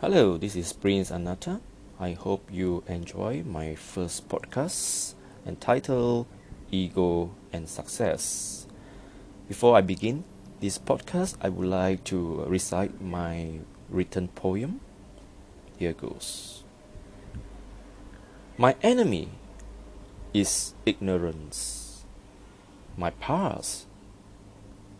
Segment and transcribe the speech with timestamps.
[0.00, 1.60] Hello, this is Prince Anata.
[1.98, 6.26] I hope you enjoy my first podcast entitled
[6.70, 8.68] Ego and Success.
[9.48, 10.22] Before I begin
[10.60, 13.58] this podcast, I would like to recite my
[13.90, 14.78] written poem.
[15.80, 16.62] Here goes.
[18.56, 19.30] My enemy
[20.32, 22.04] is ignorance.
[22.96, 23.88] My past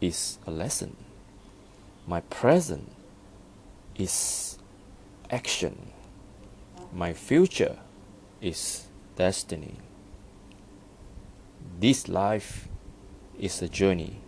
[0.00, 0.96] is a lesson.
[2.06, 2.92] My present
[3.98, 4.55] is
[5.30, 5.92] action.
[6.92, 7.78] My future
[8.40, 9.76] is destiny.
[11.78, 12.68] This life
[13.38, 14.20] is a journey.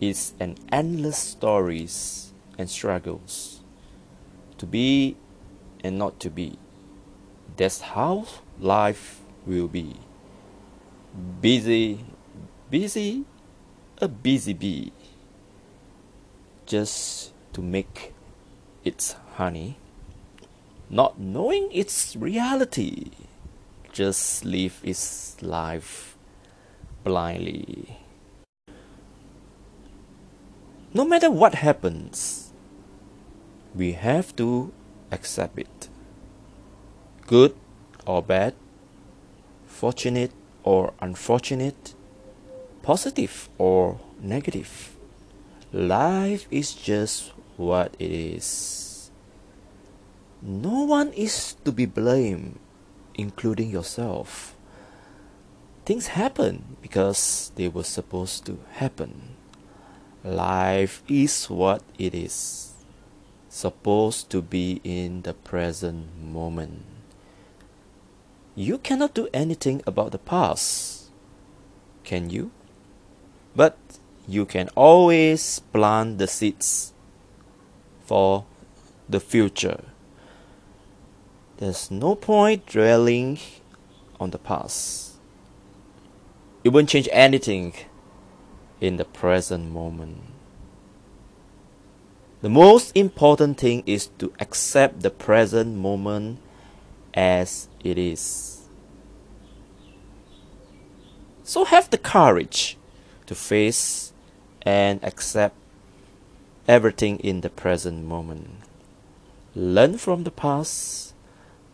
[0.00, 3.60] It's an endless stories and struggles.
[4.58, 5.16] To be
[5.84, 6.58] and not to be.
[7.56, 8.26] That's how
[8.58, 9.96] life will be.
[11.40, 12.04] Busy,
[12.70, 13.24] busy,
[13.98, 14.92] a busy bee.
[16.66, 18.14] Just to make
[18.84, 19.76] its honey,
[20.90, 23.12] not knowing its reality,
[23.92, 26.16] just live its life
[27.04, 27.96] blindly.
[30.92, 32.50] No matter what happens,
[33.72, 34.72] we have to
[35.12, 35.88] accept it.
[37.28, 37.54] Good
[38.04, 38.54] or bad,
[39.66, 40.32] fortunate
[40.64, 41.94] or unfortunate,
[42.82, 44.96] positive or negative.
[45.72, 48.89] Life is just what it is.
[50.42, 52.58] No one is to be blamed,
[53.14, 54.56] including yourself.
[55.84, 59.36] Things happen because they were supposed to happen.
[60.24, 62.72] Life is what it is,
[63.48, 66.84] supposed to be in the present moment.
[68.54, 71.10] You cannot do anything about the past,
[72.04, 72.50] can you?
[73.54, 73.76] But
[74.26, 76.92] you can always plant the seeds
[78.04, 78.44] for
[79.08, 79.89] the future.
[81.60, 83.38] There's no point dwelling
[84.18, 85.16] on the past.
[86.64, 87.74] It won't change anything
[88.80, 90.22] in the present moment.
[92.40, 96.38] The most important thing is to accept the present moment
[97.12, 98.66] as it is.
[101.44, 102.78] So have the courage
[103.26, 104.14] to face
[104.62, 105.56] and accept
[106.66, 108.48] everything in the present moment.
[109.54, 111.09] Learn from the past,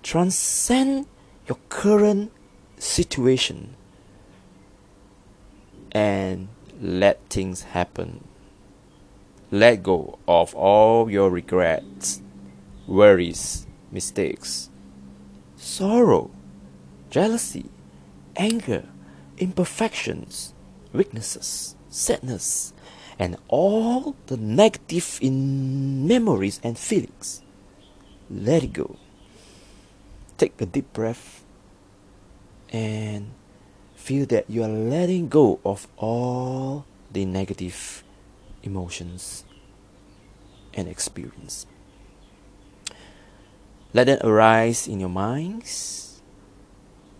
[0.06, 1.05] transcend
[1.49, 2.31] your current
[2.78, 3.75] situation,
[5.91, 6.47] and
[6.81, 8.22] let things happen.
[9.50, 12.22] Let go of all your regrets,
[12.87, 14.71] worries, mistakes,
[15.56, 16.31] sorrow,
[17.11, 17.69] jealousy,
[18.37, 18.84] anger,
[19.38, 20.55] imperfections,
[20.93, 22.73] weaknesses, sadness,
[23.19, 27.43] and all the negative in memories and feelings.
[28.31, 28.97] Let it go.
[30.38, 31.44] Take a deep breath
[32.70, 33.32] and
[33.94, 38.04] feel that you are letting go of all the negative
[38.62, 39.44] emotions
[40.75, 41.66] and experience.
[43.94, 46.20] Let them arise in your minds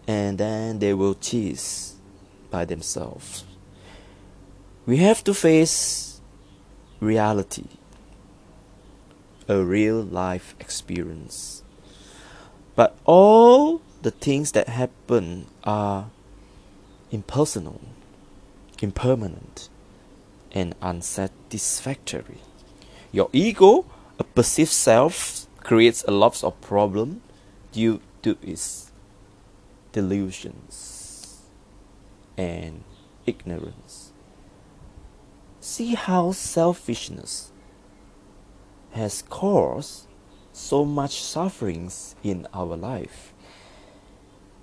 [0.07, 1.97] and then they will cease
[2.51, 3.45] by themselves.
[4.85, 6.21] We have to face
[7.01, 7.67] reality,
[9.49, 11.65] a real life experience.
[12.77, 16.11] But all the things that happen are
[17.11, 17.81] impersonal,
[18.81, 19.71] impermanent,
[20.53, 22.39] and unsatisfactory.
[23.13, 23.87] Your ego,
[24.19, 27.23] a perceived self, creates a lot of problem
[27.73, 28.93] due to its
[29.93, 31.43] delusions
[32.37, 32.85] and
[33.25, 34.13] ignorance.
[35.61, 37.51] See how selfishness
[38.93, 40.07] has caused
[40.57, 43.35] so much sufferings in our life.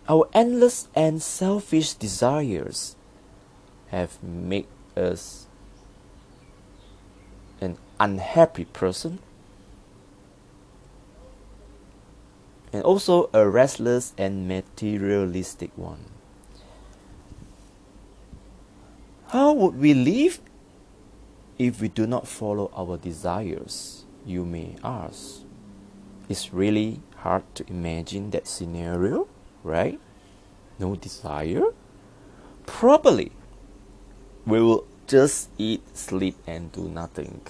[0.10, 2.96] Our endless and selfish desires
[3.88, 4.66] have made
[4.98, 5.46] us
[7.62, 9.20] an unhappy person
[12.74, 16.06] and also a restless and materialistic one.
[19.28, 20.42] How would we live
[21.60, 24.06] if we do not follow our desires?
[24.26, 25.44] You may ask.
[26.30, 29.28] It's really hard to imagine that scenario,
[29.64, 30.00] right?
[30.80, 31.74] No desire?
[32.66, 33.32] Probably.
[34.46, 37.42] We will just eat, sleep, and do nothing.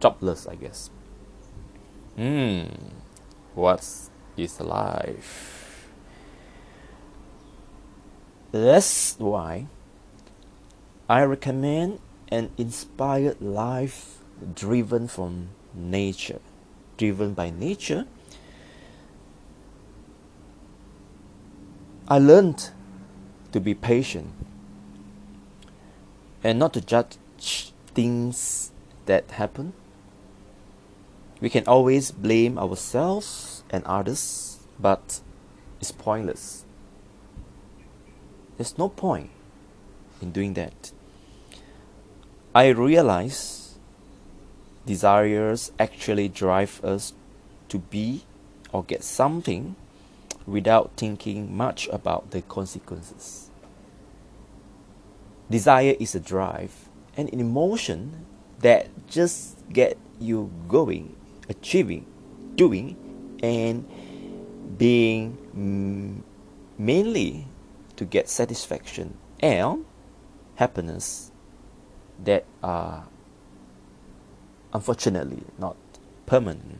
[0.00, 0.90] Jobless, I guess.
[2.16, 2.64] Hmm,
[3.54, 3.86] what
[4.36, 5.88] is life?
[8.52, 9.66] That's why
[11.08, 14.18] I recommend an inspired life
[14.54, 16.40] driven from nature,
[16.96, 18.06] driven by nature,
[22.08, 22.70] I learned
[23.52, 24.32] to be patient
[26.44, 27.18] and not to judge
[27.94, 28.70] things
[29.06, 29.72] that happen.
[31.40, 35.20] We can always blame ourselves and others, but
[35.80, 36.64] it's pointless.
[38.56, 39.30] There's no point
[40.22, 40.92] in doing that.
[42.54, 43.65] I realize
[44.86, 47.12] desires actually drive us
[47.68, 48.22] to be
[48.72, 49.76] or get something
[50.46, 53.50] without thinking much about the consequences.
[55.50, 58.26] Desire is a drive and an emotion
[58.60, 61.14] that just get you going,
[61.48, 62.06] achieving,
[62.54, 62.96] doing,
[63.42, 63.86] and
[64.78, 66.22] being mm,
[66.78, 67.46] mainly
[67.96, 69.84] to get satisfaction and
[70.56, 71.30] happiness
[72.24, 73.06] that are
[74.76, 75.74] unfortunately not
[76.26, 76.78] permanent.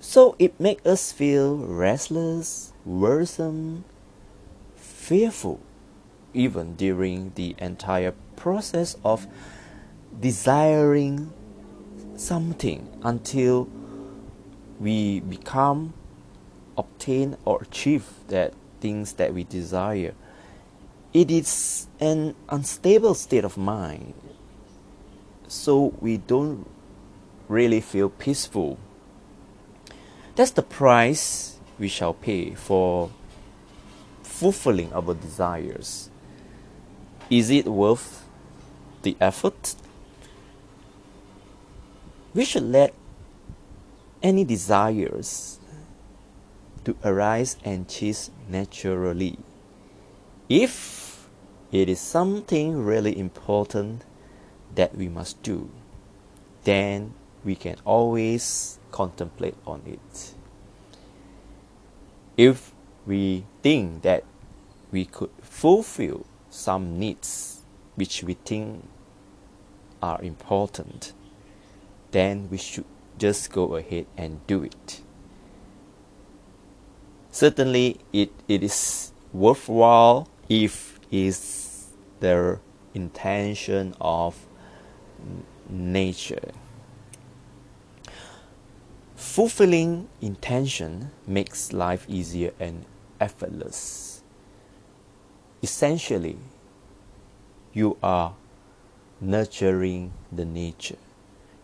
[0.00, 3.84] So it makes us feel restless, worrisome,
[4.74, 5.60] fearful,
[6.34, 9.28] even during the entire process of
[10.18, 11.32] desiring
[12.16, 13.68] something until
[14.80, 15.94] we become
[16.76, 20.14] obtain or achieve that things that we desire
[21.12, 24.14] it is an unstable state of mind
[25.50, 26.64] so we don't
[27.48, 28.78] really feel peaceful.
[30.36, 33.10] That's the price we shall pay for
[34.22, 36.08] fulfilling our desires.
[37.28, 38.24] Is it worth
[39.02, 39.74] the effort?
[42.32, 42.94] We should let
[44.22, 45.58] any desires
[46.84, 49.36] to arise and cease naturally.
[50.48, 51.28] If
[51.72, 54.04] it is something really important
[54.74, 55.70] that we must do,
[56.64, 57.14] then
[57.44, 60.34] we can always contemplate on it.
[62.36, 62.72] If
[63.06, 64.24] we think that
[64.92, 67.62] we could fulfill some needs
[67.94, 68.88] which we think
[70.02, 71.12] are important,
[72.10, 72.84] then we should
[73.18, 75.02] just go ahead and do it.
[77.30, 81.86] Certainly, it, it is worthwhile if is
[82.20, 82.58] the
[82.94, 84.46] intention of
[85.68, 86.52] nature.
[89.14, 92.84] Fulfilling intention makes life easier and
[93.20, 94.22] effortless.
[95.62, 96.38] Essentially,
[97.72, 98.34] you are
[99.20, 100.96] nurturing the nature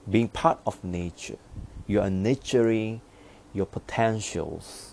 [0.08, 1.38] being part of nature,
[1.86, 3.00] you are nurturing
[3.52, 4.92] your potentials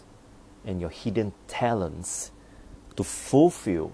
[0.66, 2.32] and your hidden talents
[2.96, 3.92] to fulfill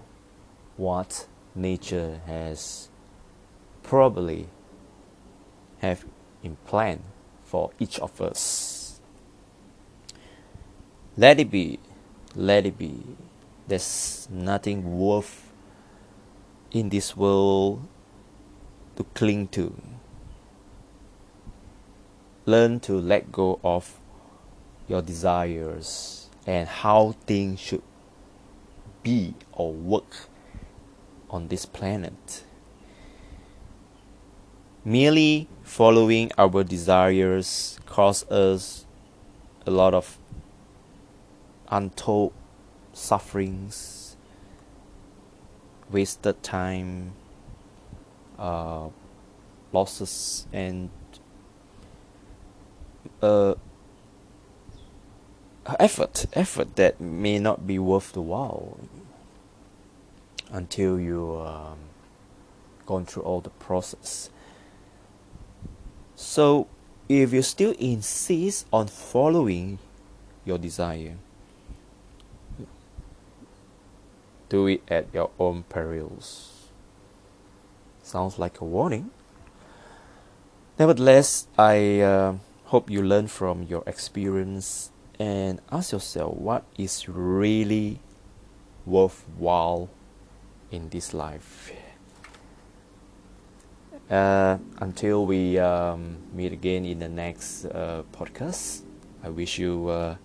[0.76, 2.88] what nature has
[3.82, 4.48] probably
[5.80, 6.04] have
[6.42, 7.02] in plan
[7.44, 9.00] for each of us.
[11.16, 11.78] Let it be,
[12.34, 13.02] let it be.
[13.66, 15.52] There's nothing worth
[16.70, 17.86] in this world
[18.96, 19.74] to cling to
[22.46, 23.98] learn to let go of
[24.88, 27.82] your desires and how things should
[29.02, 30.28] be or work
[31.28, 32.44] on this planet.
[34.84, 38.86] Merely following our desires cause us
[39.66, 40.16] a lot of
[41.68, 42.32] untold
[42.94, 44.16] sufferings,
[45.90, 47.12] wasted time,
[48.38, 48.88] uh,
[49.70, 50.88] losses, and
[53.20, 53.54] uh,
[55.78, 58.78] effort effort that may not be worth the while
[60.50, 61.76] until you um,
[62.86, 64.30] gone through all the process
[66.20, 66.68] so
[67.08, 69.78] if you still insist on following
[70.44, 71.16] your desire
[74.48, 76.68] do it at your own perils
[78.02, 79.10] sounds like a warning
[80.78, 82.34] nevertheless i uh,
[82.70, 87.98] Hope you learn from your experience and ask yourself what is really
[88.86, 89.90] worthwhile
[90.70, 91.72] in this life.
[94.10, 98.82] Uh, until we um, meet again in the next uh, podcast,
[99.22, 100.16] I wish you uh,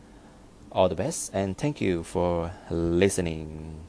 [0.71, 3.85] all the best and thank you for listening.